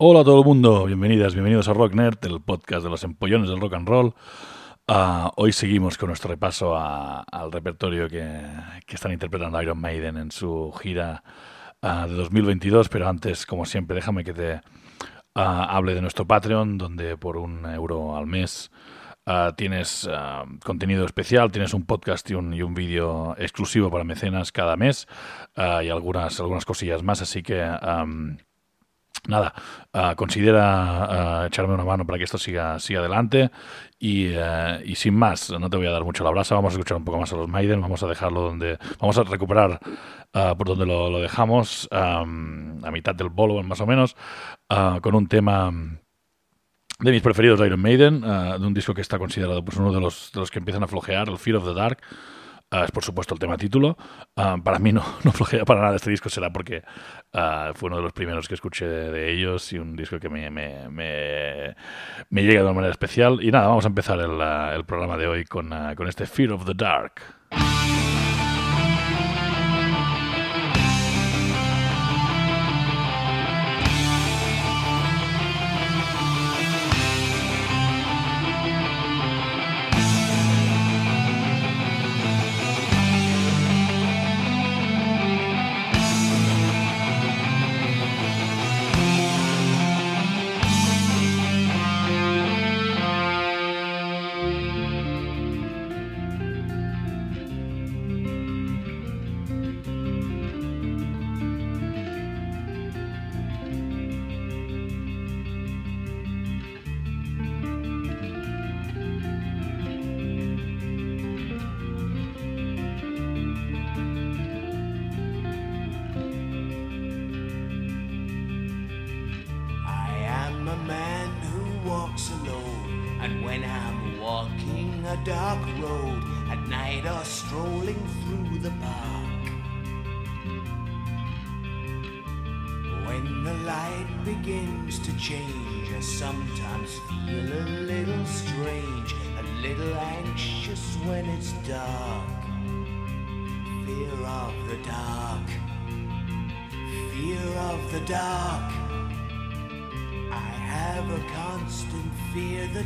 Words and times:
Hola 0.00 0.20
a 0.20 0.24
todo 0.24 0.38
el 0.38 0.44
mundo, 0.44 0.84
bienvenidas, 0.84 1.34
bienvenidos 1.34 1.66
a 1.66 1.74
Rock 1.74 1.92
Nerd, 1.94 2.18
el 2.22 2.40
podcast 2.40 2.84
de 2.84 2.88
los 2.88 3.02
empollones 3.02 3.50
del 3.50 3.60
rock 3.60 3.74
and 3.74 3.88
roll. 3.88 4.14
Uh, 4.86 5.28
hoy 5.34 5.50
seguimos 5.50 5.98
con 5.98 6.06
nuestro 6.06 6.30
repaso 6.30 6.76
a, 6.76 7.22
al 7.22 7.50
repertorio 7.50 8.08
que, 8.08 8.46
están 8.86 9.10
interpretando 9.10 9.60
Iron 9.60 9.80
Maiden 9.80 10.16
en 10.16 10.30
su 10.30 10.72
gira 10.80 11.24
uh, 11.82 12.06
de 12.06 12.14
2022, 12.14 12.88
pero 12.88 13.08
antes, 13.08 13.44
como 13.44 13.66
siempre, 13.66 13.96
déjame 13.96 14.22
que 14.22 14.32
te 14.32 14.54
uh, 14.54 14.60
hable 15.34 15.96
de 15.96 16.00
nuestro 16.00 16.28
Patreon, 16.28 16.78
donde 16.78 17.16
por 17.16 17.36
un 17.36 17.66
euro 17.66 18.16
al 18.16 18.28
mes 18.28 18.70
tienes 19.56 20.08
contenido 20.64 21.04
especial, 21.04 21.52
tienes 21.52 21.74
un 21.74 21.84
podcast 21.84 22.30
y 22.30 22.34
un, 22.34 22.54
y 22.54 22.62
un 22.62 22.72
vídeo 22.72 23.34
exclusivo 23.36 23.90
para 23.90 24.02
mecenas 24.02 24.52
cada 24.52 24.76
mes 24.76 25.06
y 25.56 25.88
algunas, 25.90 26.40
algunas 26.40 26.64
cosillas 26.64 27.02
más, 27.02 27.20
así 27.20 27.42
que... 27.42 27.60
nada, 29.28 29.54
uh, 29.92 30.14
considera 30.16 31.42
uh, 31.42 31.46
echarme 31.46 31.74
una 31.74 31.84
mano 31.84 32.06
para 32.06 32.18
que 32.18 32.24
esto 32.24 32.38
siga, 32.38 32.78
siga 32.80 33.00
adelante. 33.00 33.50
Y, 33.98 34.28
uh, 34.34 34.80
y, 34.84 34.94
sin 34.94 35.14
más, 35.14 35.50
no 35.50 35.68
te 35.68 35.76
voy 35.76 35.86
a 35.86 35.90
dar 35.90 36.04
mucho 36.04 36.24
la 36.24 36.30
brasa, 36.30 36.54
vamos 36.54 36.72
a 36.72 36.76
escuchar 36.76 36.96
un 36.96 37.04
poco 37.04 37.18
más 37.18 37.32
a 37.32 37.36
los 37.36 37.48
Maiden, 37.48 37.80
vamos 37.80 38.02
a 38.02 38.06
dejarlo 38.06 38.40
donde, 38.42 38.78
vamos 39.00 39.18
a 39.18 39.24
recuperar 39.24 39.80
por 40.30 40.68
donde 40.68 40.86
lo, 40.86 41.18
dejamos, 41.20 41.88
a 41.90 42.24
mitad 42.24 43.14
del 43.14 43.28
bolo 43.28 43.60
más 43.64 43.80
o 43.80 43.86
menos, 43.86 44.14
con 44.68 45.14
un 45.16 45.26
tema 45.26 45.72
de 47.00 47.10
mis 47.10 47.22
preferidos 47.22 47.58
de 47.58 47.66
Iron 47.66 47.80
Maiden, 47.80 48.20
de 48.20 48.64
un 48.64 48.74
disco 48.74 48.94
que 48.94 49.00
está 49.00 49.18
considerado 49.18 49.64
pues, 49.64 49.78
uno 49.78 49.92
de 49.92 50.00
los, 50.00 50.30
de 50.32 50.40
los 50.40 50.50
que 50.50 50.60
empiezan 50.60 50.84
a 50.84 50.86
flojear, 50.86 51.28
el 51.28 51.38
Fear 51.38 51.56
of 51.56 51.64
the 51.64 51.74
Dark, 51.74 51.98
Uh, 52.70 52.84
es 52.84 52.90
por 52.90 53.02
supuesto 53.02 53.34
el 53.34 53.40
tema 53.40 53.56
título. 53.56 53.96
Uh, 54.36 54.62
para 54.62 54.78
mí 54.78 54.92
no, 54.92 55.02
no 55.24 55.32
flojea 55.32 55.64
para 55.64 55.80
nada 55.80 55.96
este 55.96 56.10
disco, 56.10 56.28
será 56.28 56.52
porque 56.52 56.82
uh, 57.32 57.72
fue 57.74 57.88
uno 57.88 57.96
de 57.96 58.02
los 58.02 58.12
primeros 58.12 58.46
que 58.46 58.54
escuché 58.54 58.86
de, 58.86 59.30
ellos 59.32 59.72
y 59.72 59.78
un 59.78 59.96
disco 59.96 60.18
que 60.18 60.28
me, 60.28 60.50
me, 60.50 60.88
me, 60.90 62.42
llega 62.42 62.60
de 62.60 62.64
una 62.64 62.74
manera 62.74 62.92
especial. 62.92 63.42
Y 63.42 63.50
nada, 63.50 63.68
vamos 63.68 63.84
a 63.84 63.88
empezar 63.88 64.18
el, 64.20 64.84
programa 64.84 65.16
de 65.16 65.26
hoy 65.26 65.44
con 65.44 65.72
este 66.06 66.26
Fear 66.26 66.52
of 66.52 66.66
the 66.66 66.74
Dark. 66.74 67.37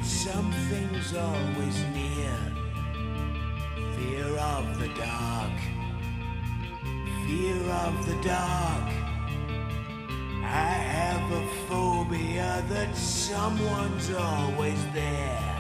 But 0.02 0.08
something's 0.08 1.14
always 1.14 1.84
near. 1.94 2.36
Fear 3.94 4.36
of 4.36 4.80
the 4.80 4.88
dark. 4.98 5.52
Fear 7.24 7.62
of 7.70 8.04
the 8.04 8.16
dark. 8.20 8.88
I 10.42 10.74
have 10.91 11.30
a 11.30 11.46
phobia 11.68 12.64
that 12.68 12.96
someone's 12.96 14.12
always 14.12 14.84
there. 14.92 15.51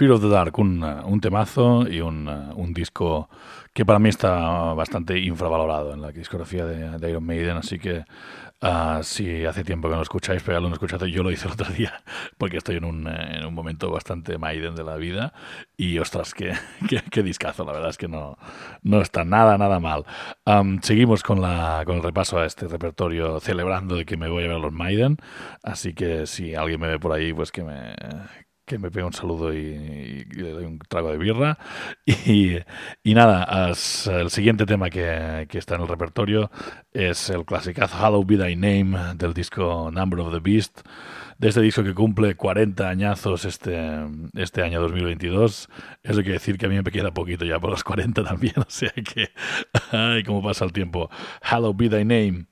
Fear 0.00 0.12
of 0.12 0.22
the 0.22 0.30
Dark, 0.30 0.58
un, 0.58 0.82
un 0.82 1.20
temazo 1.20 1.86
y 1.86 2.00
un, 2.00 2.26
un, 2.26 2.72
disco 2.72 3.28
que 3.74 3.84
para 3.84 3.98
mí 3.98 4.08
está 4.08 4.72
bastante 4.72 5.18
infravalorado 5.18 5.92
en 5.92 6.00
la 6.00 6.10
discografía 6.10 6.64
de, 6.64 6.98
de 6.98 7.10
Iron 7.10 7.22
Maiden, 7.22 7.58
así 7.58 7.78
que 7.78 8.06
Uh, 8.62 9.02
si 9.02 9.46
hace 9.46 9.64
tiempo 9.64 9.88
que 9.88 9.92
no 9.92 9.96
lo 9.96 10.02
escucháis, 10.02 10.42
pero 10.42 10.58
ya 10.58 10.60
lo 10.60 10.66
han 10.66 10.74
escuchado, 10.74 11.06
yo 11.06 11.22
lo 11.22 11.30
hice 11.30 11.46
el 11.46 11.54
otro 11.54 11.66
día, 11.72 12.02
porque 12.36 12.58
estoy 12.58 12.76
en 12.76 12.84
un, 12.84 13.06
en 13.06 13.46
un 13.46 13.54
momento 13.54 13.90
bastante 13.90 14.36
Maiden 14.36 14.74
de 14.74 14.84
la 14.84 14.96
vida. 14.96 15.32
Y 15.78 15.98
ostras, 15.98 16.34
qué, 16.34 16.52
qué, 16.88 17.02
qué, 17.10 17.22
discazo, 17.22 17.64
la 17.64 17.72
verdad 17.72 17.88
es 17.88 17.96
que 17.96 18.08
no, 18.08 18.36
no 18.82 19.00
está 19.00 19.24
nada, 19.24 19.56
nada 19.56 19.80
mal. 19.80 20.04
Um, 20.44 20.78
seguimos 20.82 21.22
con, 21.22 21.40
la, 21.40 21.84
con 21.86 21.96
el 21.96 22.02
repaso 22.02 22.38
a 22.38 22.44
este 22.44 22.68
repertorio, 22.68 23.40
celebrando 23.40 23.96
de 23.96 24.04
que 24.04 24.18
me 24.18 24.28
voy 24.28 24.44
a 24.44 24.48
ver 24.48 24.56
a 24.56 24.60
los 24.60 24.72
Maiden. 24.72 25.16
Así 25.62 25.94
que 25.94 26.26
si 26.26 26.54
alguien 26.54 26.80
me 26.80 26.88
ve 26.88 26.98
por 26.98 27.12
ahí, 27.12 27.32
pues 27.32 27.52
que 27.52 27.64
me, 27.64 27.94
que 28.70 28.78
me 28.78 28.90
pegue 28.90 29.04
un 29.04 29.12
saludo 29.12 29.52
y, 29.52 30.24
le 30.26 30.50
doy 30.50 30.64
un 30.64 30.78
trago 30.78 31.10
de 31.10 31.18
birra. 31.18 31.58
Y, 32.06 32.56
y 33.02 33.14
nada, 33.14 33.42
as, 33.42 34.06
el 34.06 34.30
siguiente 34.30 34.64
tema 34.64 34.90
que, 34.90 35.46
que, 35.48 35.58
está 35.58 35.74
en 35.74 35.82
el 35.82 35.88
repertorio 35.88 36.50
es 36.92 37.30
el 37.30 37.44
clasicazo 37.44 37.96
Hallowed 37.96 38.26
Be 38.26 38.36
Thy 38.36 38.54
Name 38.54 39.14
del 39.16 39.34
disco 39.34 39.90
Number 39.90 40.20
of 40.20 40.32
the 40.32 40.38
Beast, 40.38 40.82
de 41.38 41.48
este 41.48 41.60
disco 41.62 41.82
que 41.82 41.94
cumple 41.94 42.36
40 42.36 42.88
añazos 42.88 43.44
este, 43.44 44.06
este 44.34 44.62
año 44.62 44.80
2022. 44.82 45.68
Eso 46.04 46.20
quiere 46.20 46.34
decir 46.34 46.56
que 46.56 46.66
a 46.66 46.68
mí 46.68 46.76
me 46.80 46.90
queda 46.90 47.12
poquito 47.12 47.44
ya 47.44 47.58
por 47.58 47.70
los 47.70 47.82
40 47.82 48.22
también, 48.22 48.54
o 48.56 48.66
sea 48.68 48.92
que, 48.92 49.30
ay, 49.90 50.22
cómo 50.22 50.42
pasa 50.42 50.64
el 50.64 50.72
tiempo. 50.72 51.10
Hallowed 51.42 51.76
Be 51.76 51.88
Thy 51.88 52.04
Name. 52.04 52.49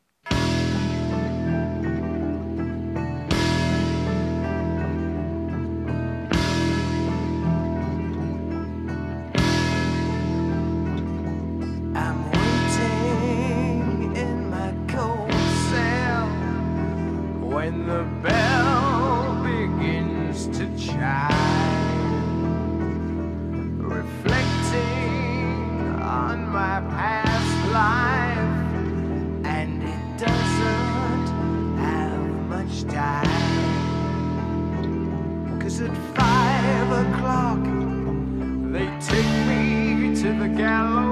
Galilee. 40.58 41.07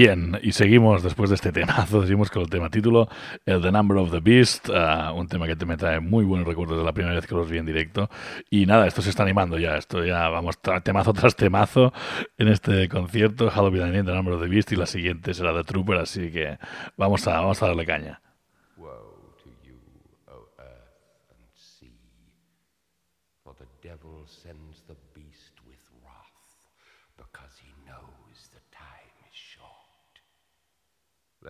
Bien, 0.00 0.38
y 0.44 0.52
seguimos 0.52 1.02
después 1.02 1.28
de 1.28 1.34
este 1.34 1.50
temazo, 1.50 2.02
seguimos 2.02 2.30
con 2.30 2.42
el 2.42 2.48
tema 2.48 2.70
título, 2.70 3.08
el 3.44 3.60
The 3.60 3.72
Number 3.72 3.98
of 3.98 4.12
the 4.12 4.20
Beast, 4.20 4.68
uh, 4.68 5.12
un 5.12 5.26
tema 5.26 5.48
que 5.48 5.56
te 5.56 5.66
me 5.66 5.76
trae 5.76 5.98
muy 5.98 6.24
buenos 6.24 6.46
recuerdos 6.46 6.78
de 6.78 6.84
la 6.84 6.92
primera 6.92 7.16
vez 7.16 7.26
que 7.26 7.34
los 7.34 7.50
vi 7.50 7.58
en 7.58 7.66
directo. 7.66 8.08
Y 8.48 8.64
nada, 8.64 8.86
esto 8.86 9.02
se 9.02 9.10
está 9.10 9.24
animando 9.24 9.58
ya, 9.58 9.76
esto 9.76 10.04
ya 10.04 10.28
vamos 10.28 10.60
temazo 10.84 11.12
tras 11.12 11.34
temazo 11.34 11.92
en 12.36 12.46
este 12.46 12.88
concierto, 12.88 13.50
Halloween 13.50 13.90
The 14.04 14.12
Number 14.12 14.34
of 14.34 14.40
the 14.40 14.48
Beast, 14.48 14.70
y 14.70 14.76
la 14.76 14.86
siguiente 14.86 15.34
será 15.34 15.52
The 15.52 15.64
Trooper, 15.64 15.96
así 15.96 16.30
que 16.30 16.58
vamos 16.96 17.26
a, 17.26 17.40
vamos 17.40 17.60
a 17.60 17.66
darle 17.66 17.84
caña. 17.84 18.20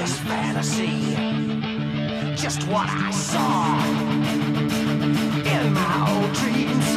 Just 0.00 0.20
fantasy? 0.20 1.14
Just 2.34 2.66
what 2.68 2.88
I 2.88 3.10
saw 3.10 3.76
in 5.54 5.74
my 5.74 5.94
old 6.10 6.32
dreams 6.40 6.88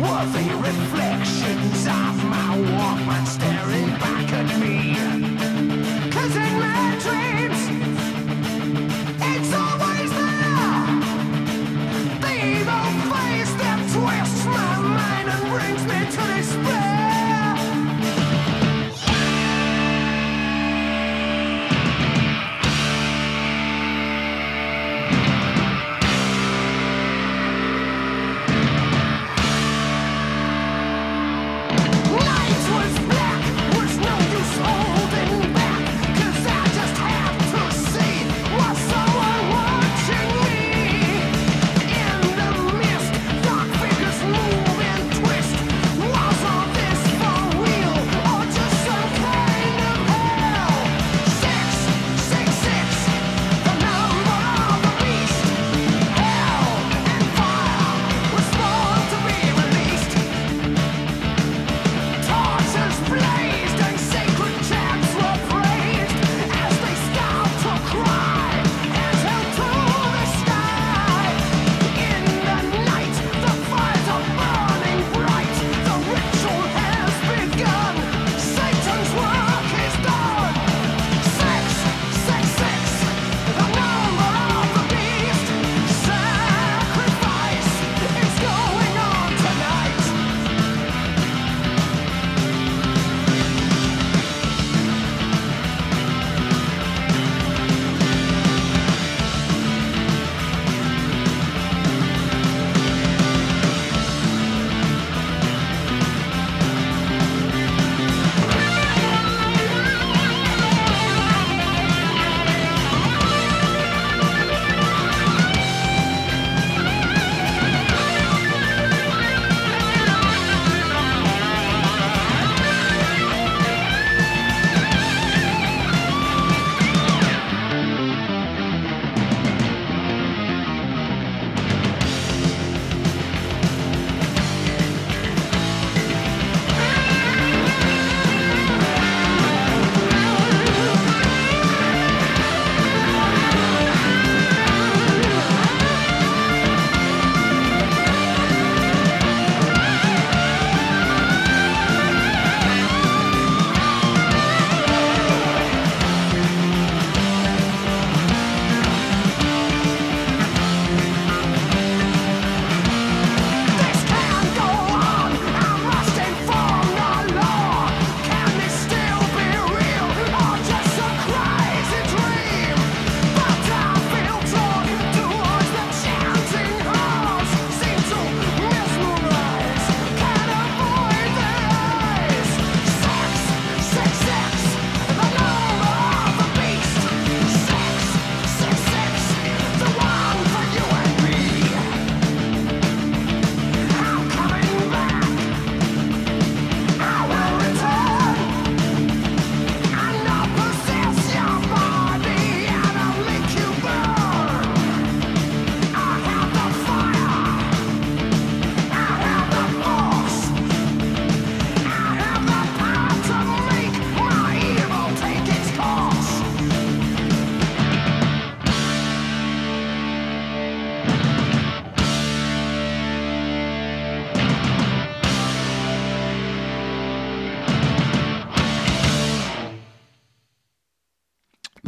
were 0.00 0.26
the 0.36 0.48
reflections 0.68 1.86
of 1.86 2.14
my 2.34 2.58
Walkman 2.74 3.26
staring 3.26 3.90
back 4.00 4.32
at 4.32 4.58
me. 4.58 5.43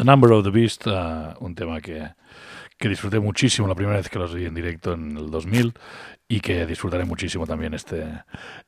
Number 0.07 0.31
of 0.31 0.45
the 0.45 0.51
Beast, 0.51 0.87
uh, 0.87 1.35
un 1.40 1.57
tema 1.57 1.81
que, 1.81 2.01
que 2.79 2.88
disfruté 2.88 3.19
muchísimo 3.19 3.66
la 3.66 3.75
primera 3.75 3.97
vez 3.97 4.09
que 4.09 4.21
los 4.21 4.33
vi 4.33 4.45
en 4.45 4.55
directo 4.55 4.92
en 4.92 5.16
el 5.16 5.33
2000 5.33 5.75
y 6.29 6.38
que 6.38 6.64
disfrutaré 6.64 7.05
muchísimo 7.05 7.45
también 7.45 7.75
este, 7.75 8.05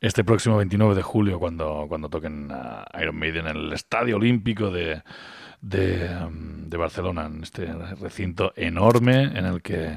este 0.01 0.25
próximo 0.25 0.57
29 0.57 0.97
de 0.97 1.03
julio 1.03 1.39
cuando, 1.39 1.87
cuando 1.89 2.09
toquen 2.09 2.51
a 2.51 2.85
Iron 3.01 3.17
Maiden 3.17 3.47
en 3.47 3.57
el 3.57 3.73
Estadio 3.73 4.17
Olímpico 4.17 4.73
de, 4.73 5.05
de, 5.61 6.11
um, 6.27 6.69
de 6.69 6.77
Barcelona, 6.77 7.27
en 7.27 7.45
este 7.45 7.73
recinto 8.01 8.53
enorme 8.57 9.23
en 9.23 9.47
el 9.47 9.63
que 9.63 9.97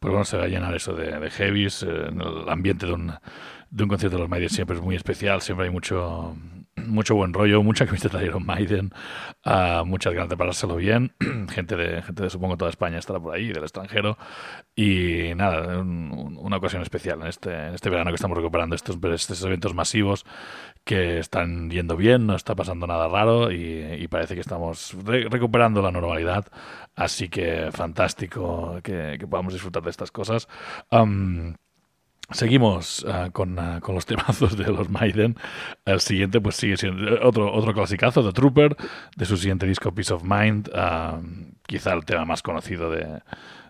pues 0.00 0.10
bueno, 0.10 0.24
se 0.24 0.38
va 0.38 0.44
a 0.44 0.48
llenar 0.48 0.74
eso 0.74 0.94
de, 0.94 1.20
de 1.20 1.30
heavies, 1.30 1.82
eh, 1.82 2.06
en 2.08 2.22
el 2.22 2.48
ambiente 2.48 2.86
de 2.86 2.94
un, 2.94 3.12
de 3.68 3.82
un 3.82 3.90
concierto 3.90 4.16
de 4.16 4.22
los 4.22 4.30
Maiden 4.30 4.48
siempre 4.48 4.76
es 4.76 4.82
muy 4.82 4.96
especial, 4.96 5.42
siempre 5.42 5.66
hay 5.66 5.70
mucho 5.70 6.34
mucho 6.86 7.14
buen 7.14 7.32
rollo, 7.32 7.62
mucha 7.62 7.86
camiseta 7.86 8.18
de 8.18 8.26
Iron 8.26 8.44
Maiden, 8.46 8.90
uh, 9.46 9.84
muchas 9.84 10.12
ganas 10.14 10.28
de 10.28 10.36
pasárselo 10.36 10.76
bien, 10.76 11.12
gente 11.50 11.76
de, 11.76 12.02
gente 12.02 12.22
de 12.22 12.30
supongo 12.30 12.56
toda 12.56 12.70
España 12.70 12.98
estará 12.98 13.20
por 13.20 13.34
ahí, 13.34 13.48
del 13.52 13.62
extranjero, 13.62 14.18
y 14.74 15.34
nada, 15.34 15.78
un, 15.78 16.36
una 16.38 16.56
ocasión 16.56 16.82
especial 16.82 17.20
en 17.22 17.28
este, 17.28 17.74
este 17.74 17.90
verano 17.90 18.10
que 18.10 18.16
estamos 18.16 18.36
recuperando 18.36 18.74
estos, 18.74 18.98
estos 19.02 19.44
eventos 19.44 19.74
masivos 19.74 20.24
que 20.84 21.18
están 21.18 21.70
yendo 21.70 21.96
bien, 21.96 22.26
no 22.26 22.34
está 22.34 22.54
pasando 22.54 22.86
nada 22.86 23.08
raro 23.08 23.52
y, 23.52 24.06
parece 24.08 24.34
que 24.34 24.40
estamos 24.40 24.96
re 25.04 25.28
recuperando 25.28 25.82
la 25.82 25.90
normalidad, 25.90 26.46
así 26.96 27.28
que 27.28 27.70
fantástico 27.72 28.80
que, 28.82 29.18
podamos 29.28 29.52
disfrutar 29.52 29.82
de 29.82 29.90
estas 29.90 30.10
cosas. 30.10 30.48
Seguimos 32.30 33.04
uh, 33.04 33.30
con, 33.32 33.58
uh, 33.58 33.80
con, 33.80 33.94
los 33.94 34.04
temazos 34.06 34.56
de 34.56 34.70
los 34.70 34.90
Maiden. 34.90 35.36
El 35.86 36.00
siguiente, 36.00 36.40
pues 36.40 36.56
sigue 36.56 36.76
siendo 36.76 37.26
otro, 37.26 37.52
otro 37.52 37.72
clasicazo, 37.72 38.22
The 38.22 38.32
Trooper, 38.32 38.76
de 39.16 39.24
su 39.24 39.36
siguiente 39.38 39.66
disco 39.66 39.92
Peace 39.92 40.12
of 40.12 40.22
Mind. 40.24 40.68
Uh, 40.68 41.54
quizá 41.66 41.94
el 41.94 42.04
tema 42.04 42.26
más 42.26 42.42
conocido 42.42 42.90
de, 42.90 43.22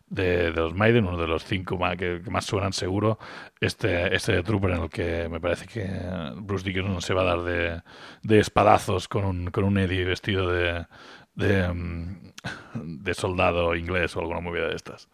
de, 0.09 0.51
los 0.51 0.75
Maiden, 0.75 1.07
uno 1.07 1.19
de 1.19 1.29
los 1.29 1.45
cinco 1.45 1.79
que, 1.97 2.21
más 2.31 2.47
suenan 2.47 2.73
seguro. 2.73 3.21
Este, 3.61 4.13
este 4.15 4.33
The 4.33 4.43
Trooper 4.43 4.71
en 4.73 4.83
el 4.83 4.91
que 4.91 5.29
me 5.29 5.39
parece 5.41 5.67
que 5.67 5.89
Bruce 6.37 6.65
Dickinson 6.65 7.01
se 7.01 7.15
va 7.15 7.23
a 7.23 7.37
dar 7.37 7.43
de, 7.43 7.83
de 8.23 8.41
espadazos 8.41 9.07
con 9.07 9.25
un, 9.25 9.51
con 9.53 9.63
un 9.63 9.79
Eddie 9.79 10.05
vestido 10.05 10.51
de, 10.51 10.85
de, 11.37 11.73
de 12.75 13.15
soldado 13.15 13.77
inglés 13.77 14.17
o 14.17 14.21
alguna 14.21 14.41
movida 14.41 14.69
de 14.69 14.75
estas. 14.75 15.09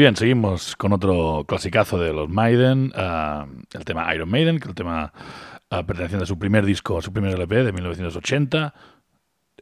Bien, 0.00 0.16
seguimos 0.16 0.76
con 0.76 0.94
otro 0.94 1.44
clasicazo 1.46 1.98
de 1.98 2.14
los 2.14 2.26
Maiden, 2.26 2.90
uh, 2.96 3.44
el 3.76 3.84
tema 3.84 4.14
Iron 4.14 4.30
Maiden, 4.30 4.58
que 4.58 4.66
el 4.66 4.74
tema 4.74 5.12
uh, 5.70 5.84
perteneciente 5.84 6.24
a 6.24 6.26
su 6.26 6.38
primer 6.38 6.64
disco, 6.64 7.02
su 7.02 7.12
primer 7.12 7.34
LP 7.34 7.64
de 7.64 7.70
1980. 7.70 8.74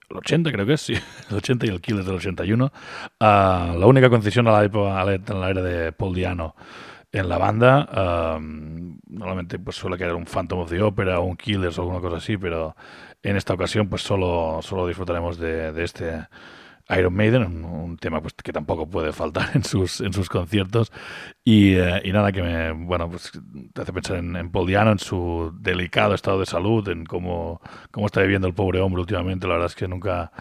El 0.08 0.16
80 0.16 0.52
creo 0.52 0.64
que 0.64 0.74
es, 0.74 0.80
sí, 0.80 0.94
el 1.30 1.36
80 1.36 1.66
y 1.66 1.68
el 1.70 1.80
Killers 1.80 2.06
del 2.06 2.14
81. 2.14 2.64
Uh, 2.64 2.70
la 3.18 3.86
única 3.86 4.08
concesión 4.08 4.46
a 4.46 4.52
la, 4.52 4.64
época, 4.64 5.00
a 5.00 5.04
la, 5.04 5.14
en 5.14 5.40
la 5.40 5.50
era 5.50 5.60
de 5.60 5.90
Paul 5.90 6.14
Diano 6.14 6.54
en 7.10 7.28
la 7.28 7.38
banda. 7.38 8.38
Normalmente 8.38 9.58
pues 9.58 9.74
suele 9.74 9.98
quedar 9.98 10.14
un 10.14 10.24
Phantom 10.24 10.60
of 10.60 10.70
the 10.70 10.80
Opera 10.80 11.18
o 11.18 11.24
un 11.24 11.36
Killers 11.36 11.78
o 11.78 11.82
alguna 11.82 12.00
cosa 12.00 12.18
así, 12.18 12.36
pero 12.36 12.76
en 13.24 13.36
esta 13.36 13.54
ocasión 13.54 13.88
pues 13.88 14.02
solo, 14.02 14.60
solo 14.62 14.86
disfrutaremos 14.86 15.36
de, 15.38 15.72
de 15.72 15.84
este 15.84 16.28
Iron 16.96 17.14
Maiden, 17.14 17.42
un, 17.42 17.64
un, 17.64 17.96
tema 17.98 18.20
pues, 18.22 18.34
que 18.34 18.52
tampoco 18.52 18.88
puede 18.88 19.12
faltar 19.12 19.50
en 19.54 19.64
sus, 19.64 20.00
en 20.00 20.12
sus 20.12 20.28
conciertos. 20.28 20.90
Y, 21.44 21.74
eh, 21.74 22.00
y 22.04 22.12
nada, 22.12 22.32
que 22.32 22.42
me 22.42 22.72
bueno, 22.72 23.10
pues, 23.10 23.32
te 23.74 23.82
hace 23.82 23.92
pensar 23.92 24.16
en, 24.16 24.36
en, 24.36 24.50
Paul 24.50 24.66
Diano, 24.66 24.92
en 24.92 24.98
su 24.98 25.52
delicado 25.60 26.14
estado 26.14 26.40
de 26.40 26.46
salud, 26.46 26.88
en 26.88 27.04
cómo, 27.04 27.60
cómo 27.90 28.06
está 28.06 28.22
viviendo 28.22 28.48
el 28.48 28.54
pobre 28.54 28.80
hombre 28.80 29.00
últimamente. 29.00 29.46
La 29.46 29.54
verdad 29.54 29.66
es 29.66 29.74
que 29.74 29.86
nunca, 29.86 30.32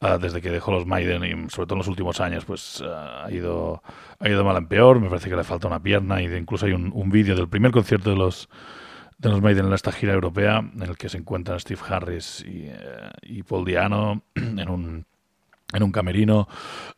uh, 0.00 0.18
desde 0.18 0.42
que 0.42 0.50
dejó 0.50 0.72
los 0.72 0.86
Maiden, 0.86 1.24
y 1.24 1.50
sobre 1.50 1.66
todo 1.66 1.74
en 1.74 1.78
los 1.78 1.88
últimos 1.88 2.20
años, 2.20 2.44
pues 2.44 2.80
uh, 2.82 3.24
ha, 3.24 3.32
ido, 3.32 3.82
ha 4.18 4.28
ido 4.28 4.44
mal 4.44 4.56
en 4.58 4.66
peor. 4.66 5.00
Me 5.00 5.08
parece 5.08 5.30
que 5.30 5.36
le 5.36 5.44
falta 5.44 5.68
una 5.68 5.82
pierna. 5.82 6.20
Y 6.20 6.26
incluso 6.26 6.66
hay 6.66 6.72
un, 6.72 6.92
un 6.94 7.08
vídeo 7.08 7.34
del 7.34 7.48
primer 7.48 7.72
concierto 7.72 8.10
de 8.10 8.16
los 8.16 8.48
de 9.18 9.30
los 9.30 9.42
Maiden 9.42 9.66
en 9.66 9.72
esta 9.72 9.90
gira 9.90 10.12
europea, 10.12 10.58
en 10.58 10.80
el 10.80 10.96
que 10.96 11.08
se 11.08 11.18
encuentran 11.18 11.58
Steve 11.58 11.80
Harris 11.88 12.44
y, 12.46 12.68
uh, 12.68 13.10
y 13.22 13.42
Paul 13.42 13.64
Diano 13.64 14.22
en 14.36 14.68
un 14.68 15.06
en 15.72 15.82
un 15.82 15.92
camerino. 15.92 16.48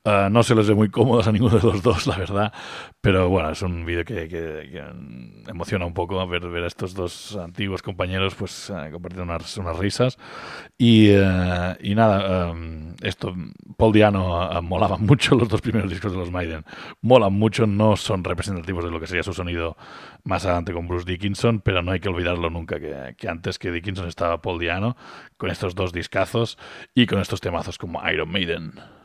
Uh, 0.04 0.30
no 0.30 0.42
se 0.42 0.54
les 0.54 0.68
ve 0.68 0.74
muy 0.74 0.88
cómodos 0.90 1.26
a 1.26 1.32
ninguno 1.32 1.58
de 1.58 1.66
los 1.66 1.82
dos, 1.82 2.06
la 2.06 2.16
verdad. 2.16 2.52
Pero 3.00 3.28
bueno, 3.28 3.50
es 3.50 3.62
un 3.62 3.84
vídeo 3.84 4.04
que, 4.04 4.28
que, 4.28 4.84
emociona 5.48 5.84
un 5.84 5.92
poco 5.92 6.24
ver, 6.26 6.46
ver 6.48 6.64
a 6.64 6.66
estos 6.66 6.94
dos 6.94 7.36
antiguos 7.36 7.82
compañeros 7.82 8.34
pues 8.34 8.70
uh, 8.70 8.90
compartiendo 8.92 9.24
unas, 9.24 9.56
unas, 9.58 9.76
risas. 9.76 10.18
Y, 10.78 11.10
uh, 11.10 11.74
y 11.80 11.94
nada, 11.94 12.52
um, 12.52 12.94
esto, 13.02 13.34
Paul 13.76 13.92
Diano 13.92 14.62
molaba 14.62 14.96
mucho 14.98 15.34
los 15.34 15.48
dos 15.48 15.60
primeros 15.60 15.90
discos 15.90 16.12
de 16.12 16.18
los 16.18 16.30
Maiden. 16.30 16.64
Molan 17.02 17.32
mucho, 17.32 17.66
no 17.66 17.96
son 17.96 18.22
representativos 18.22 18.84
de 18.84 18.90
lo 18.90 19.00
que 19.00 19.06
sería 19.06 19.22
su 19.22 19.32
sonido 19.32 19.76
más 20.22 20.44
adelante 20.44 20.72
con 20.72 20.86
Bruce 20.86 21.10
Dickinson, 21.10 21.60
pero 21.60 21.82
no 21.82 21.92
hay 21.92 22.00
que 22.00 22.08
olvidarlo 22.08 22.50
nunca 22.50 22.78
que, 22.78 23.14
que 23.16 23.28
antes 23.28 23.58
que 23.58 23.70
Dickinson 23.72 24.06
estaba 24.06 24.40
Paul 24.40 24.58
Diano 24.58 24.96
con 25.36 25.50
estos 25.50 25.74
dos 25.74 25.92
discazos 25.92 26.58
y 26.94 27.06
con 27.06 27.20
estos 27.20 27.40
temazos 27.40 27.78
como 27.78 28.06
Iron 28.08 28.30
Maiden. 28.30 28.59
Christian. 28.60 28.99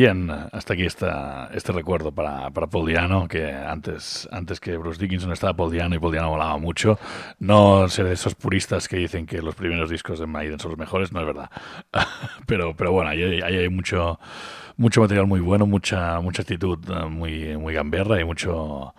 Bien, 0.00 0.30
hasta 0.30 0.72
aquí 0.72 0.86
está 0.86 1.50
este 1.52 1.72
recuerdo 1.72 2.10
para, 2.10 2.48
para 2.50 2.66
Paul 2.68 2.86
Diano, 2.86 3.28
que 3.28 3.52
antes, 3.52 4.26
antes 4.32 4.58
que 4.58 4.78
Bruce 4.78 4.98
Dickinson 4.98 5.30
estaba 5.30 5.52
Paul 5.52 5.70
Diano 5.70 5.94
y 5.94 5.98
Paul 5.98 6.12
Diano 6.12 6.30
volaba 6.30 6.56
mucho. 6.56 6.98
No 7.38 7.86
ser 7.88 8.06
de 8.06 8.14
esos 8.14 8.34
puristas 8.34 8.88
que 8.88 8.96
dicen 8.96 9.26
que 9.26 9.42
los 9.42 9.54
primeros 9.54 9.90
discos 9.90 10.18
de 10.18 10.26
Maiden 10.26 10.58
son 10.58 10.70
los 10.70 10.78
mejores, 10.78 11.12
no 11.12 11.20
es 11.20 11.26
verdad. 11.26 11.50
pero, 12.46 12.74
pero 12.74 12.92
bueno, 12.92 13.10
ahí, 13.10 13.42
hay 13.42 13.68
mucho, 13.68 14.18
mucho 14.78 15.02
material 15.02 15.26
muy 15.26 15.40
bueno, 15.40 15.66
mucha, 15.66 16.18
mucha 16.20 16.42
actitud 16.42 16.78
eh, 16.88 17.04
muy, 17.04 17.58
muy 17.58 17.74
gamberra 17.74 18.18
y 18.20 18.24
mucho 18.24 18.94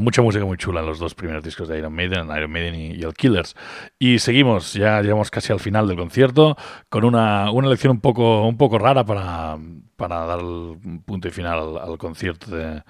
mucha 0.00 0.22
música 0.22 0.44
muy 0.44 0.56
chula 0.56 0.80
en 0.80 0.86
los 0.86 0.98
dos 0.98 1.14
primeros 1.14 1.44
discos 1.44 1.68
de 1.68 1.78
Iron 1.78 1.92
Maiden, 1.92 2.28
Iron 2.36 2.50
Maiden 2.50 2.74
y, 2.74 3.02
el 3.02 3.14
Killers. 3.14 3.54
Y 3.98 4.18
seguimos, 4.18 4.72
ya 4.72 5.02
llegamos 5.02 5.30
casi 5.30 5.52
al 5.52 5.60
final 5.60 5.86
del 5.86 5.96
concierto, 5.96 6.56
con 6.88 7.04
una, 7.04 7.50
una 7.50 7.68
lección 7.68 7.92
un 7.92 8.00
poco, 8.00 8.46
un 8.46 8.56
poco 8.56 8.78
rara 8.78 9.04
para, 9.04 9.58
para 9.96 10.24
dar 10.24 10.40
el 10.40 11.00
punto 11.04 11.28
y 11.28 11.30
final 11.30 11.78
al, 11.78 11.98
concierto 11.98 12.50
de, 12.50 12.82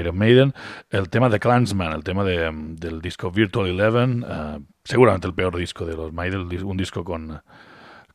Iron 0.00 0.16
Maiden. 0.16 0.54
El 0.90 1.10
tema 1.10 1.28
de 1.28 1.38
Clansman, 1.38 1.92
el 1.92 2.04
tema 2.04 2.24
de, 2.24 2.50
del 2.52 3.02
disco 3.02 3.30
Virtual 3.30 3.68
Eleven, 3.68 4.24
uh, 4.24 4.64
seguramente 4.84 5.26
el 5.26 5.34
peor 5.34 5.56
disco 5.56 5.84
de 5.84 5.96
los 5.96 6.12
Maiden, 6.12 6.48
un 6.64 6.76
disco 6.76 7.04
con 7.04 7.42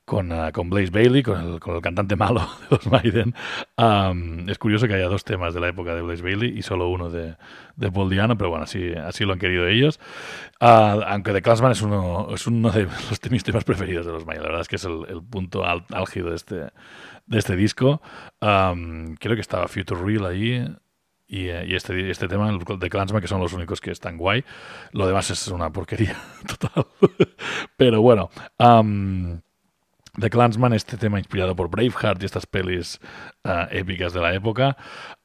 con, 0.07 0.31
uh, 0.31 0.53
con 0.53 0.69
Blaze 0.69 0.89
Bailey, 0.89 1.21
con 1.21 1.37
el, 1.37 1.59
con 1.59 1.75
el, 1.75 1.81
cantante 1.81 2.15
malo 2.15 2.39
de 2.69 2.77
los 2.77 2.87
Maiden. 2.87 3.35
Es 4.49 4.57
curioso 4.57 4.87
que 4.87 4.93
haya 4.93 5.09
dos 5.09 5.25
temas 5.25 5.53
de 5.53 5.59
la 5.59 5.67
época 5.67 5.93
de 5.95 6.01
Blaze 6.01 6.23
Bailey 6.23 6.57
y 6.57 6.61
solo 6.61 6.87
uno 6.87 7.09
de, 7.09 7.35
de 7.75 7.91
Paul 7.91 8.09
Diano, 8.09 8.37
pero 8.37 8.49
bueno, 8.49 8.63
así, 8.63 8.93
así 8.93 9.25
lo 9.25 9.33
han 9.33 9.39
querido 9.39 9.67
ellos. 9.67 9.99
Uh, 10.61 11.03
aunque 11.07 11.33
The 11.33 11.41
Clansman 11.41 11.73
es 11.73 11.81
uno, 11.81 12.29
es 12.33 12.47
uno 12.47 12.71
de 12.71 12.83
los 13.09 13.31
mis 13.31 13.43
temas 13.43 13.65
preferidos 13.65 14.05
de 14.05 14.13
los 14.13 14.25
Maiden, 14.25 14.43
la 14.43 14.47
verdad 14.47 14.61
es 14.61 14.69
que 14.69 14.77
es 14.77 14.85
el, 14.85 15.21
punto 15.29 15.65
álgido 15.65 16.29
de 16.29 16.37
este, 16.37 16.55
de 17.25 17.37
este 17.37 17.57
disco. 17.57 18.01
Creo 18.39 19.35
que 19.35 19.41
estaba 19.41 19.67
Future 19.67 20.01
Real 20.01 20.25
ahí. 20.25 20.73
Y, 21.29 21.49
este, 21.49 22.09
este 22.09 22.29
tema 22.29 22.49
de 22.57 22.89
Clansman, 22.89 23.21
que 23.21 23.27
son 23.27 23.41
los 23.41 23.51
únicos 23.51 23.81
que 23.81 23.91
están 23.91 24.15
guay. 24.15 24.45
Lo 24.93 25.05
demás 25.05 25.29
es 25.29 25.49
una 25.49 25.69
porquería 25.69 26.15
total. 26.47 26.87
Pero 27.75 28.01
bueno, 28.01 28.29
The 30.19 30.31
Clansman, 30.31 30.73
este 30.73 30.97
tema 30.97 31.19
inspirado 31.19 31.55
por 31.55 31.69
Braveheart 31.69 32.23
y 32.23 32.25
estas 32.25 32.47
pelis 32.47 32.99
uh, 33.43 33.67
épicas 33.69 34.13
de 34.13 34.19
la 34.19 34.33
época. 34.33 34.75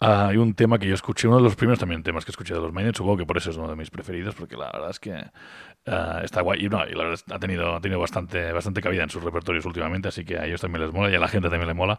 Uh, 0.01 0.33
y 0.33 0.37
un 0.37 0.53
tema 0.53 0.79
que 0.79 0.87
yo 0.87 0.95
escuché, 0.95 1.29
uno 1.29 1.39
de 1.39 1.45
los 1.45 1.57
primeros 1.57 1.79
también 1.79 2.03
temas 2.03 2.27
que 2.27 2.31
escuché 2.31 2.53
de 2.53 2.61
los 2.61 2.75
Maiden, 2.75 2.95
supongo 2.95 3.17
que 3.17 3.25
por 3.25 3.39
eso 3.39 3.51
es 3.51 3.57
uno 3.57 3.69
de 3.69 3.77
mis 3.77 3.89
preferidos, 3.89 4.35
porque 4.35 4.55
la 4.55 4.71
verdad 4.71 4.91
es 4.91 5.01
que 5.01 5.13
uh, 5.13 6.23
está 6.23 6.43
guay. 6.43 6.67
Y, 6.67 6.69
no, 6.69 6.87
y 6.87 6.93
la 6.93 7.05
verdad 7.05 7.21
ha 7.31 7.39
tenido, 7.39 7.75
ha 7.75 7.81
tenido 7.81 8.01
bastante, 8.01 8.53
bastante 8.53 8.83
cabida 8.83 9.03
en 9.03 9.09
sus 9.09 9.25
repertorios 9.25 9.65
últimamente, 9.65 10.09
así 10.09 10.27
que 10.27 10.39
a 10.39 10.45
ellos 10.45 10.61
también 10.61 10.85
les 10.85 10.93
mola 10.93 11.11
y 11.11 11.15
a 11.15 11.21
la 11.21 11.29
gente 11.29 11.49
también 11.49 11.69
le 11.69 11.75
mola. 11.75 11.99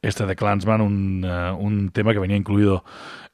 Este 0.00 0.24
The 0.24 0.34
Clansman, 0.34 0.80
un, 0.80 1.24
un 1.24 1.90
tema 1.90 2.14
que 2.14 2.20
venía 2.20 2.38
incluido 2.38 2.84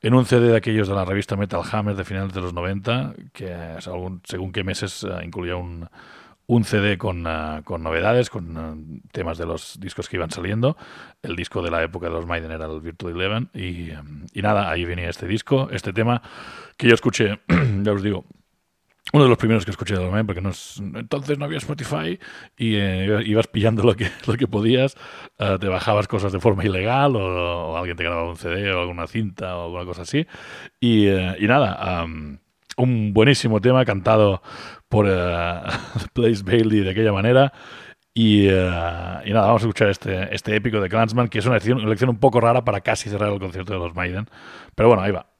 en 0.00 0.14
un 0.14 0.24
CD 0.24 0.48
de 0.48 0.56
aquellos 0.56 0.88
de 0.88 0.94
la 0.94 1.04
revista 1.04 1.36
Metal 1.36 1.62
Hammer 1.70 1.94
de 1.94 2.04
finales 2.04 2.32
de 2.32 2.40
los 2.40 2.52
90, 2.52 3.14
que 3.32 3.54
según 3.78 4.50
qué 4.52 4.64
meses 4.64 5.06
incluía 5.22 5.54
un 5.54 5.88
un 6.46 6.64
CD 6.64 6.96
con, 6.96 7.26
uh, 7.26 7.62
con 7.64 7.82
novedades, 7.82 8.30
con 8.30 8.56
uh, 8.56 9.00
temas 9.12 9.38
de 9.38 9.46
los 9.46 9.80
discos 9.80 10.08
que 10.08 10.16
iban 10.16 10.30
saliendo. 10.30 10.76
El 11.22 11.34
disco 11.34 11.60
de 11.62 11.70
la 11.70 11.82
época 11.82 12.06
de 12.06 12.12
los 12.12 12.26
Maiden 12.26 12.52
era 12.52 12.66
el 12.66 12.80
Virtual 12.80 13.14
Eleven. 13.14 13.50
Y, 13.52 13.90
um, 13.90 14.26
y 14.32 14.42
nada, 14.42 14.70
ahí 14.70 14.84
venía 14.84 15.10
este 15.10 15.26
disco, 15.26 15.68
este 15.72 15.92
tema 15.92 16.22
que 16.76 16.88
yo 16.88 16.94
escuché, 16.94 17.40
ya 17.82 17.92
os 17.92 18.02
digo, 18.02 18.24
uno 19.12 19.24
de 19.24 19.28
los 19.28 19.38
primeros 19.38 19.64
que 19.64 19.70
escuché 19.72 19.94
de 19.94 20.00
los 20.00 20.10
Maiden, 20.10 20.26
porque 20.26 20.40
no 20.40 20.50
es, 20.50 20.78
entonces 20.78 21.38
no 21.38 21.44
había 21.44 21.58
Spotify 21.58 22.18
y 22.56 22.74
eh, 22.76 23.22
ibas 23.24 23.46
pillando 23.46 23.82
lo 23.82 23.94
que, 23.94 24.10
lo 24.26 24.34
que 24.34 24.48
podías, 24.48 24.96
te 25.38 25.68
bajabas 25.68 26.08
cosas 26.08 26.32
de 26.32 26.40
forma 26.40 26.64
ilegal 26.64 27.14
o, 27.14 27.76
alguien 27.76 27.96
te 27.96 28.02
grababa 28.02 28.28
un 28.28 28.36
CD 28.36 28.72
o 28.72 28.80
alguna 28.80 29.06
cinta 29.06 29.56
o 29.56 29.66
alguna 29.66 29.84
cosa 29.84 30.02
así. 30.02 30.26
Y, 30.80 31.08
y 31.08 31.46
nada, 31.46 32.04
un 32.76 33.12
buenísimo 33.12 33.60
tema 33.60 33.84
cantado 33.84 34.42
por 34.88 35.06
uh, 35.06 35.70
Blaze 36.14 36.42
Bailey 36.44 36.80
de 36.80 36.90
aquella 36.90 37.12
manera. 37.12 37.52
Y, 38.14 38.48
uh, 38.48 39.20
y, 39.24 39.32
nada, 39.32 39.46
vamos 39.46 39.62
a 39.62 39.66
escuchar 39.66 39.90
este, 39.90 40.34
este 40.34 40.56
épico 40.56 40.80
de 40.80 40.88
Clansman, 40.88 41.28
que 41.28 41.38
es 41.40 41.46
una 41.46 41.56
lección, 41.56 41.78
una 41.78 41.90
lección 41.90 42.10
un 42.10 42.18
poco 42.18 42.40
rara 42.40 42.64
para 42.64 42.80
casi 42.80 43.10
cerrar 43.10 43.32
el 43.32 43.38
concierto 43.38 43.74
de 43.74 43.78
los 43.78 43.94
Maiden. 43.94 44.26
Pero 44.74 44.88
bueno, 44.88 45.02
ahí 45.02 45.12
va. 45.12 45.35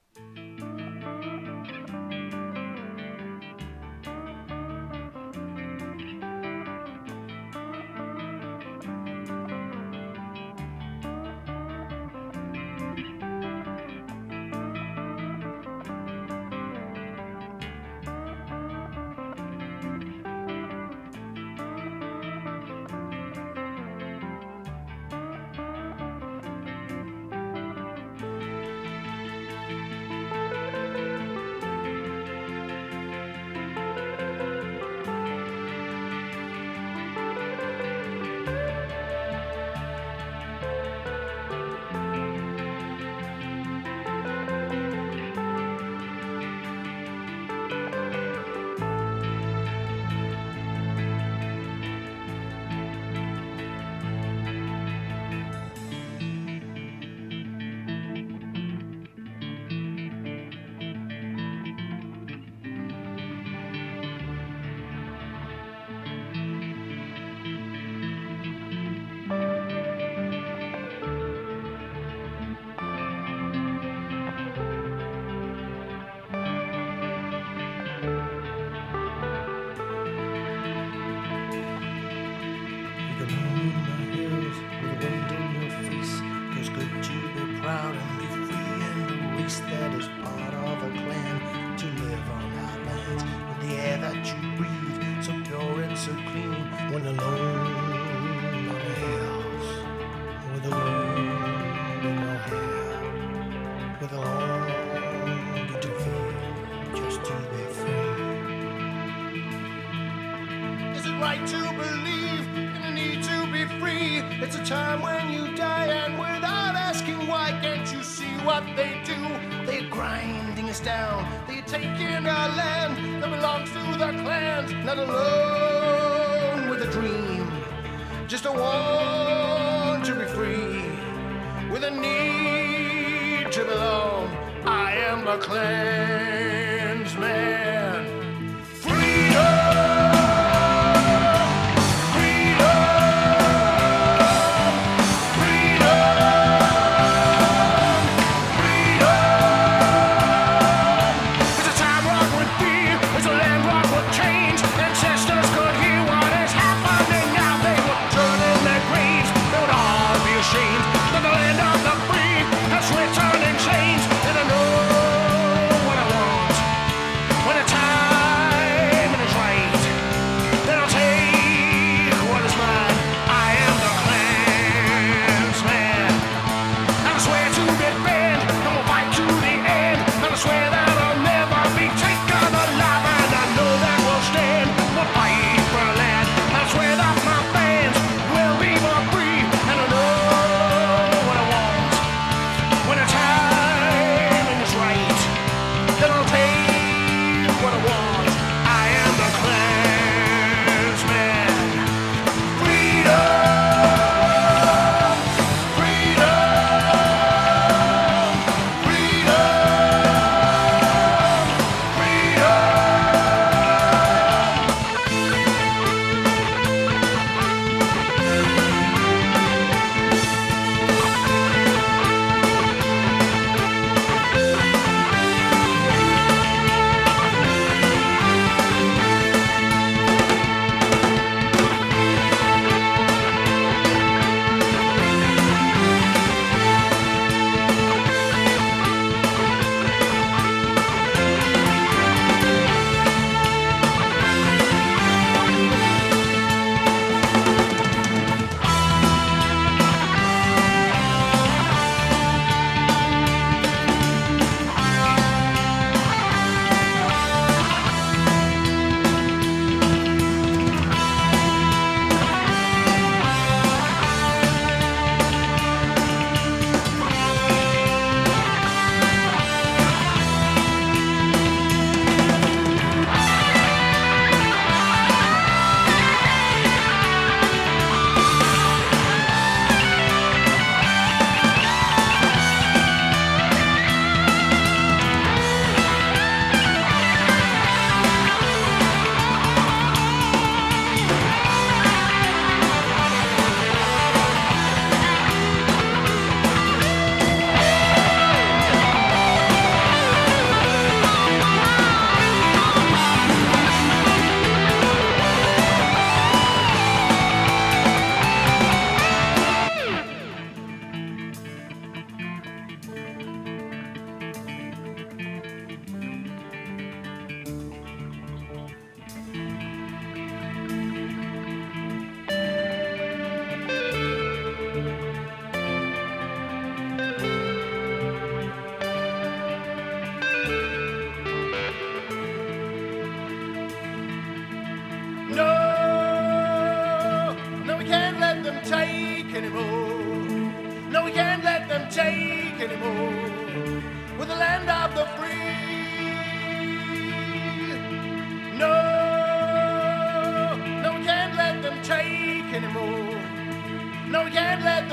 there. 135.57 135.86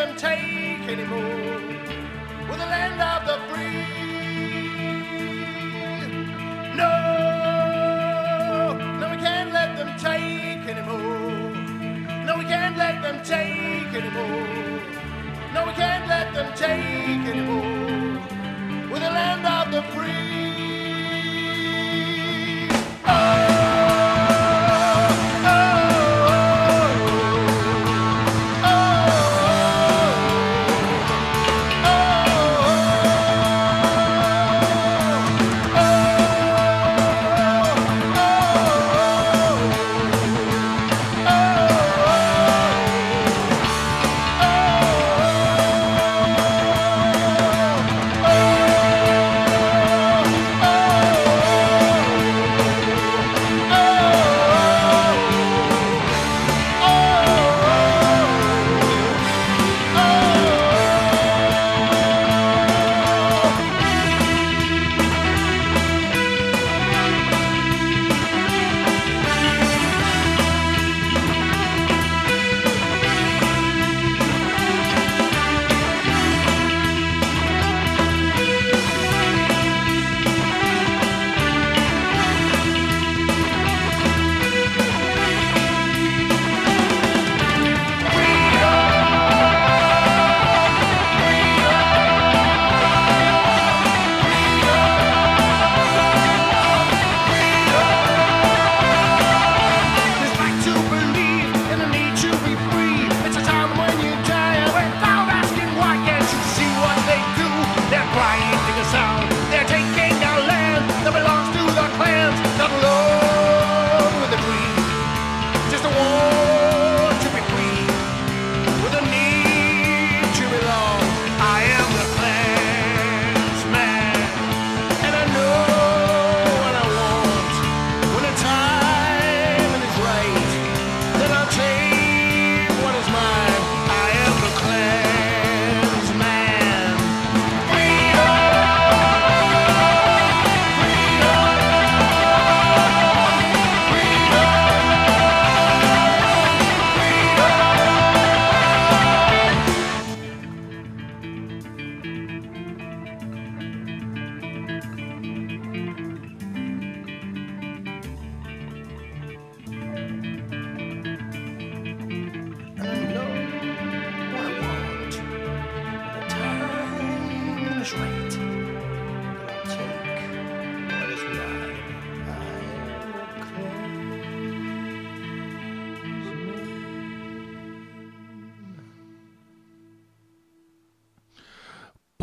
Them 0.06 0.16
take 0.18 0.88
anymore. 0.90 1.62
We're 2.50 2.58
the 2.58 2.66
land 2.76 3.00
of 3.02 3.26
the 3.30 3.38
free. 3.50 3.86
No, 6.76 6.94
no, 9.00 9.06
we 9.12 9.18
can't 9.18 9.54
let 9.54 9.78
them 9.78 9.92
take 9.98 10.68
anymore. 10.74 11.54
No, 12.26 12.38
we 12.38 12.44
can't 12.44 12.78
let 12.78 13.02
them 13.02 13.24
take 13.24 13.94
anymore. 14.02 14.82
No, 15.54 15.66
we 15.68 15.74
can't 15.74 16.08
let 16.08 16.34
them 16.34 16.54
take 16.54 17.24
anymore. 17.34 18.20
We're 18.92 19.00
the 19.00 19.14
land 19.20 19.46
of 19.46 19.72
the 19.72 19.84
free. 19.94 20.73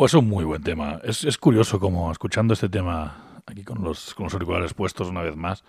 Pues 0.01 0.15
un 0.15 0.27
muy 0.27 0.43
buen 0.45 0.63
tema. 0.63 0.99
Es, 1.03 1.23
es 1.25 1.37
curioso 1.37 1.79
como 1.79 2.11
escuchando 2.11 2.55
este 2.55 2.67
tema 2.67 3.43
aquí 3.45 3.63
con 3.63 3.83
los, 3.83 4.15
con 4.15 4.23
los 4.23 4.33
auriculares 4.33 4.73
puestos 4.73 5.09
una 5.09 5.21
vez 5.21 5.35
más, 5.35 5.63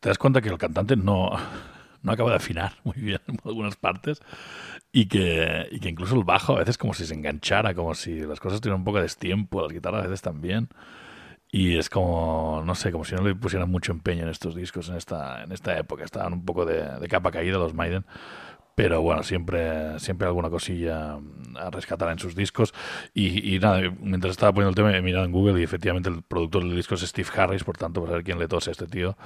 te 0.00 0.10
das 0.10 0.18
cuenta 0.18 0.42
que 0.42 0.50
el 0.50 0.58
cantante 0.58 0.96
no, 0.96 1.30
no 2.02 2.12
acaba 2.12 2.28
de 2.28 2.36
afinar 2.36 2.74
muy 2.84 2.96
bien 2.98 3.22
en 3.26 3.38
algunas 3.42 3.76
partes 3.76 4.20
y 4.92 5.06
que, 5.06 5.66
y 5.70 5.80
que 5.80 5.88
incluso 5.88 6.14
el 6.14 6.24
bajo 6.24 6.56
a 6.56 6.58
veces 6.58 6.76
como 6.76 6.92
si 6.92 7.06
se 7.06 7.14
enganchara, 7.14 7.72
como 7.72 7.94
si 7.94 8.20
las 8.20 8.38
cosas 8.38 8.60
tuvieran 8.60 8.80
un 8.80 8.84
poco 8.84 8.98
de 8.98 9.04
destiempo, 9.04 9.62
las 9.62 9.72
guitarras 9.72 10.00
a 10.00 10.08
veces 10.08 10.20
también. 10.20 10.68
Y 11.50 11.78
es 11.78 11.88
como, 11.88 12.62
no 12.66 12.74
sé, 12.74 12.92
como 12.92 13.06
si 13.06 13.14
no 13.14 13.22
le 13.22 13.34
pusieran 13.34 13.70
mucho 13.70 13.92
empeño 13.92 14.24
en 14.24 14.28
estos 14.28 14.54
discos 14.54 14.90
en 14.90 14.96
esta, 14.96 15.42
en 15.42 15.52
esta 15.52 15.78
época. 15.78 16.04
Estaban 16.04 16.34
un 16.34 16.44
poco 16.44 16.66
de, 16.66 16.82
de 17.00 17.08
capa 17.08 17.30
caída 17.30 17.56
los 17.56 17.72
Maiden. 17.72 18.04
Pero 18.78 19.02
bueno, 19.02 19.24
siempre, 19.24 19.98
siempre 19.98 20.28
alguna 20.28 20.50
cosilla 20.50 21.18
a 21.56 21.68
rescatar 21.68 22.12
en 22.12 22.20
sus 22.20 22.36
discos. 22.36 22.72
Y, 23.12 23.56
y 23.56 23.58
nada, 23.58 23.80
mientras 24.00 24.30
estaba 24.30 24.52
poniendo 24.52 24.68
el 24.68 24.76
tema, 24.76 24.96
he 24.96 25.02
mirado 25.02 25.24
en 25.24 25.32
Google 25.32 25.58
y 25.60 25.64
efectivamente 25.64 26.08
el 26.08 26.22
productor 26.22 26.62
del 26.62 26.76
disco 26.76 26.94
es 26.94 27.00
Steve 27.00 27.28
Harris, 27.36 27.64
por 27.64 27.76
tanto, 27.76 28.00
para 28.00 28.12
ver 28.12 28.22
quién 28.22 28.38
le 28.38 28.46
tose 28.46 28.70
a 28.70 28.72
este 28.72 28.86
tío. 28.86 29.16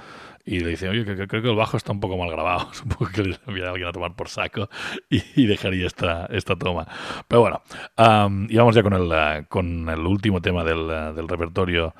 Y 0.43 0.61
le 0.61 0.69
dice, 0.69 0.89
oye, 0.89 1.05
creo 1.05 1.27
que 1.27 1.49
el 1.51 1.55
bajo 1.55 1.77
está 1.77 1.91
un 1.91 1.99
poco 1.99 2.17
mal 2.17 2.31
grabado. 2.31 2.67
Supongo 2.73 3.11
que 3.11 3.21
le 3.21 3.37
enviaría 3.45 3.67
a 3.67 3.71
alguien 3.73 3.89
a 3.89 3.91
tomar 3.91 4.15
por 4.15 4.27
saco 4.27 4.69
y, 5.07 5.21
y 5.35 5.45
dejaría 5.45 5.85
esta, 5.85 6.25
esta 6.31 6.55
toma. 6.55 6.87
Pero 7.27 7.41
bueno, 7.41 7.61
um, 7.99 8.47
y 8.49 8.57
vamos 8.57 8.73
ya 8.73 8.81
con 8.81 8.93
el, 8.93 9.03
uh, 9.03 9.45
con 9.49 9.87
el 9.87 9.99
último 9.99 10.41
tema 10.41 10.63
del, 10.63 10.79
uh, 10.79 11.13
del 11.13 11.27
repertorio 11.27 11.93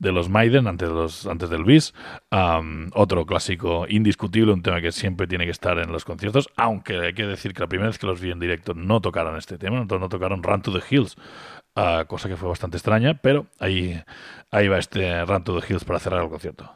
de 0.00 0.12
los 0.12 0.28
Maiden 0.28 0.66
antes, 0.66 0.88
de 0.88 0.94
los, 0.94 1.26
antes 1.26 1.48
del 1.48 1.62
bis. 1.62 1.94
Um, 2.32 2.90
otro 2.94 3.24
clásico 3.24 3.86
indiscutible, 3.88 4.52
un 4.52 4.62
tema 4.62 4.80
que 4.80 4.90
siempre 4.90 5.28
tiene 5.28 5.44
que 5.44 5.52
estar 5.52 5.78
en 5.78 5.92
los 5.92 6.04
conciertos, 6.04 6.48
aunque 6.56 6.98
hay 6.98 7.14
que 7.14 7.26
decir 7.26 7.54
que 7.54 7.60
la 7.60 7.68
primera 7.68 7.88
vez 7.88 7.98
que 7.98 8.06
los 8.06 8.20
vi 8.20 8.32
en 8.32 8.40
directo 8.40 8.74
no 8.74 9.00
tocaron 9.00 9.36
este 9.36 9.58
tema, 9.58 9.84
no, 9.84 9.98
no 9.98 10.08
tocaron 10.08 10.42
Run 10.42 10.62
to 10.62 10.72
the 10.72 10.82
Hills, 10.90 11.16
uh, 11.76 12.04
cosa 12.06 12.28
que 12.28 12.36
fue 12.36 12.48
bastante 12.48 12.78
extraña, 12.78 13.14
pero 13.22 13.46
ahí, 13.60 14.02
ahí 14.50 14.68
va 14.68 14.78
este 14.78 15.24
Run 15.24 15.44
to 15.44 15.60
the 15.60 15.66
Hills 15.72 15.84
para 15.84 16.00
cerrar 16.00 16.24
el 16.24 16.30
concierto. 16.30 16.72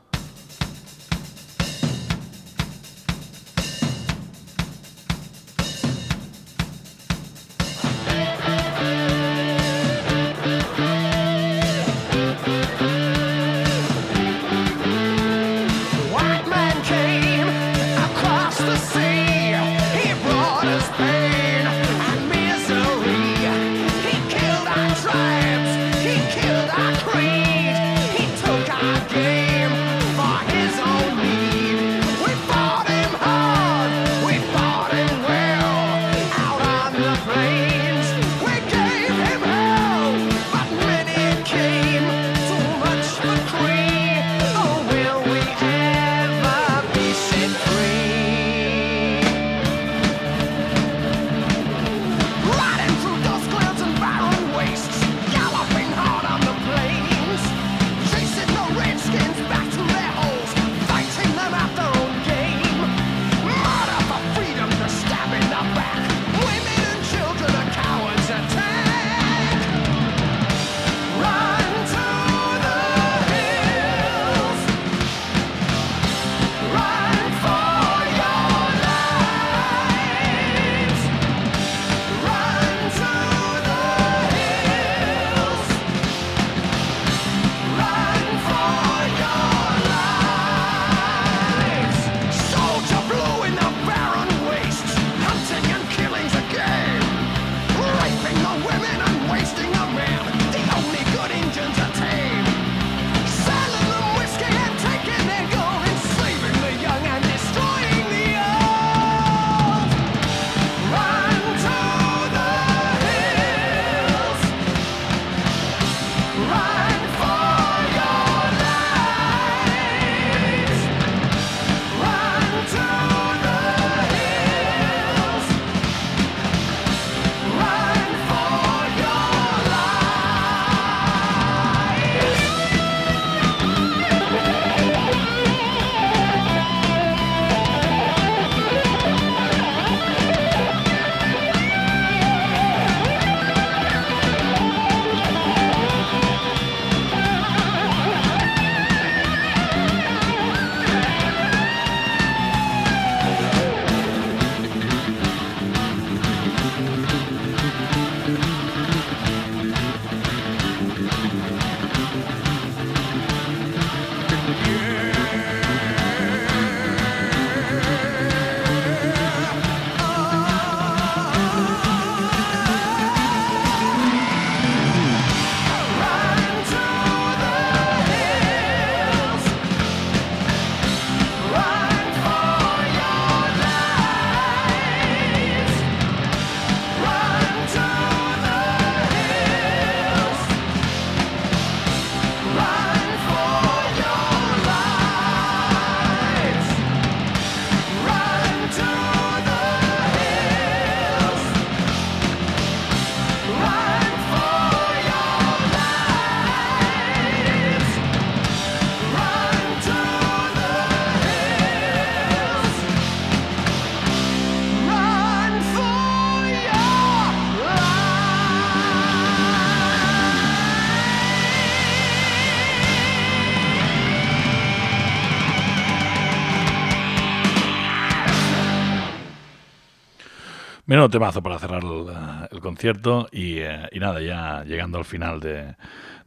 Menudo 231.04 231.18
temazo 231.18 231.42
para 231.42 231.58
cerrar 231.58 231.82
el, 231.84 232.06
eh, 232.08 232.60
concierto 232.60 233.28
y, 233.30 233.58
eh, 233.58 233.90
y, 233.92 234.00
nada, 234.00 234.22
ya 234.22 234.64
llegando 234.64 234.96
al 234.96 235.04
final 235.04 235.38
de, 235.38 235.76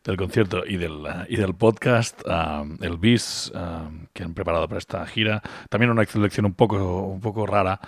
del 0.04 0.18
concierto 0.18 0.64
y 0.68 0.78
del, 0.78 1.04
y 1.28 1.36
del 1.36 1.56
podcast, 1.56 2.22
um, 2.28 2.78
el 2.82 2.98
bis 2.98 3.52
um, 3.56 4.06
que 4.14 4.24
han 4.24 4.36
preparado 4.36 4.68
para 4.68 4.78
esta 4.78 5.04
gira. 5.08 5.42
También 5.70 5.90
una 5.90 6.06
selección 6.06 6.46
un 6.46 6.54
poco, 6.54 7.08
un 7.08 7.22
poco 7.22 7.48
rara 7.48 7.80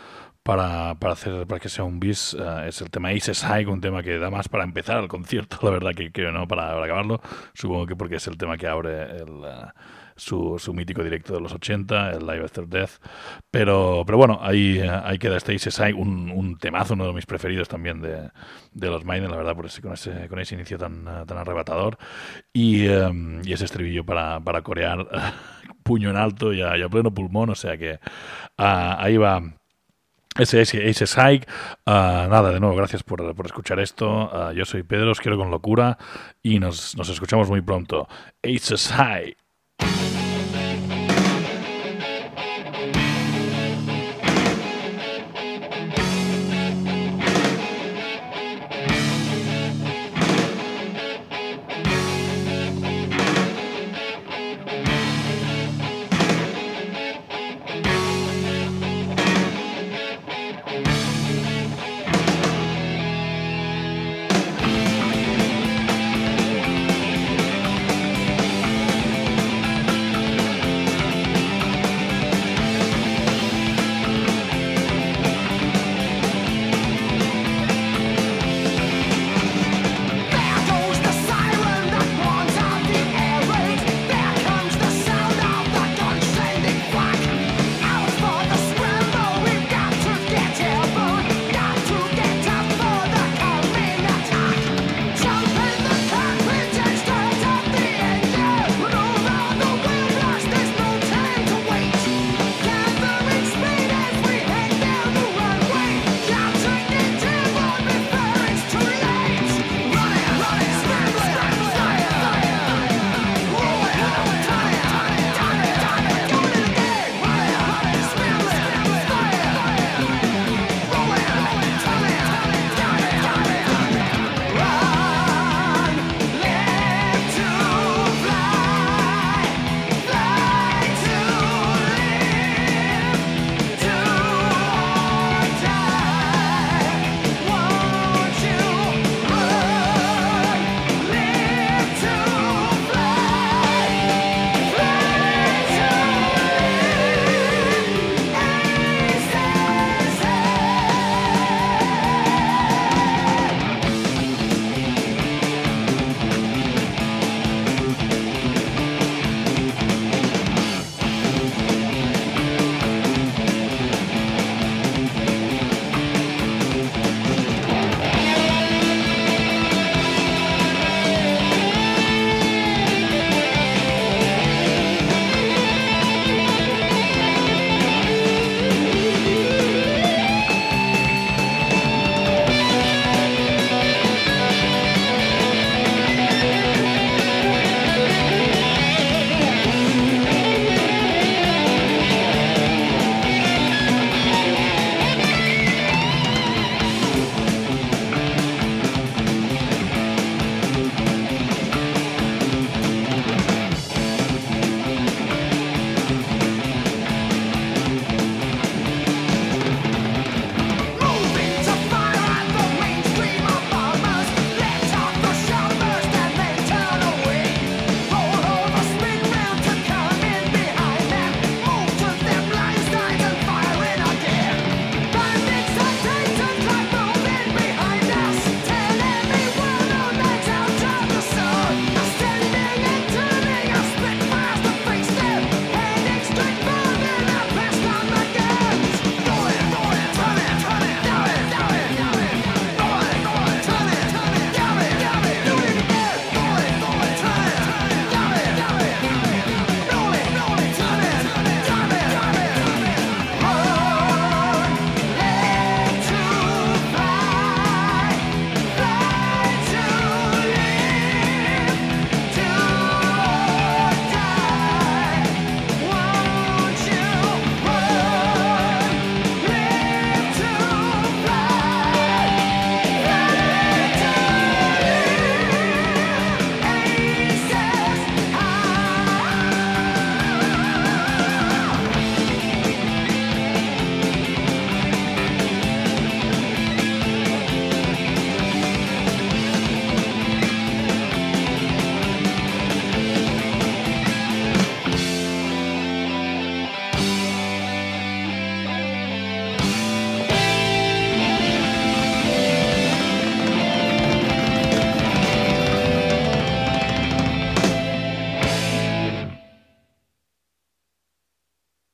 para, 0.50 0.96
para, 0.96 1.14
hacer 1.14 1.46
para 1.46 1.60
que 1.60 1.70
sea 1.70 1.84
un 1.84 2.00
bis 2.00 2.34
uh, 2.34 2.62
es 2.66 2.82
el 2.82 2.90
tema 2.90 3.10
Aces 3.10 3.44
High, 3.44 3.68
un 3.68 3.82
tema 3.82 4.02
que 4.02 4.18
da 4.18 4.32
más 4.32 4.50
para 4.50 4.64
empezar 4.64 4.98
el 4.98 5.08
concierto, 5.08 5.60
la 5.62 5.70
verdad 5.70 5.92
que, 5.94 6.12
que 6.12 6.24
no 6.24 6.48
para, 6.48 6.70
para, 6.70 6.86
acabarlo. 6.86 7.22
Supongo 7.54 7.86
que 7.86 7.96
porque 7.96 8.16
es 8.16 8.26
el 8.28 8.36
tema 8.38 8.58
que 8.58 8.66
abre 8.66 9.18
el... 9.18 9.30
Uh, 9.30 9.70
su, 10.16 10.60
su, 10.60 10.74
mítico 10.74 11.02
directo 11.02 11.34
de 11.34 11.40
los 11.40 11.54
80, 11.54 12.12
el 12.12 12.28
Live 12.28 12.44
After 12.44 12.68
Death. 12.68 12.90
Pero, 13.50 14.04
pero 14.06 14.18
bueno, 14.18 14.40
ahí, 14.42 14.82
ahí 14.82 15.18
queda 15.18 15.38
este 15.38 15.56
Aces 15.56 15.80
un, 15.96 16.30
un 16.32 16.58
temazo, 16.58 16.96
uno 16.96 17.08
de 17.08 17.14
mis 17.14 17.26
preferidos 17.26 17.70
también 17.70 18.02
de, 18.02 18.30
de 18.74 18.88
los 18.88 19.06
Maiden, 19.06 19.32
la 19.32 19.38
verdad, 19.38 19.56
por 19.56 19.68
ese, 19.68 19.82
con, 19.82 19.94
ese, 19.94 20.28
con 20.28 20.40
ese 20.40 20.56
inicio 20.56 20.78
tan, 20.78 21.06
tan 21.06 21.38
arrebatador. 21.38 21.98
Y, 22.52 22.90
um, 22.90 23.40
y 23.46 23.54
ese 23.54 23.64
estribillo 23.64 24.04
para, 24.04 24.42
para 24.42 24.62
corear 24.62 25.08
puño 25.84 26.10
en 26.10 26.18
alto 26.18 26.52
y 26.52 26.64
a, 26.64 26.76
y 26.76 26.82
a, 26.82 26.90
pleno 26.90 27.14
pulmón, 27.14 27.52
o 27.52 27.56
sea 27.56 27.78
que 27.78 27.94
uh, 27.94 28.98
ahí 28.98 29.16
va. 29.16 29.42
Ese 30.38 30.62
es 30.62 30.74
Aces 30.74 31.16
High. 31.16 31.42
Uh, 31.86 32.30
nada, 32.30 32.52
de 32.52 32.60
nuevo, 32.60 32.76
gracias 32.76 33.04
por, 33.04 33.36
por 33.36 33.46
escuchar 33.46 33.80
esto. 33.80 34.30
Uh, 34.32 34.52
yo 34.54 34.66
soy 34.66 34.84
Pedro, 34.84 35.12
os 35.12 35.20
quiero 35.20 35.38
con 35.38 35.52
locura 35.52 35.98
y 36.42 36.60
nos, 36.60 36.96
nos 36.96 37.10
escuchamos 37.10 37.50
muy 37.50 37.62
pronto. 37.62 38.08
Aces 38.44 38.90
High. 38.90 39.36